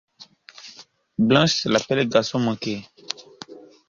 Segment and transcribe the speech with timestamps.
[1.19, 2.81] Blanche l'appelait garçon manqué.